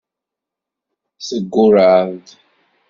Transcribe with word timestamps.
Teggurreɛ-d. 1.27 2.25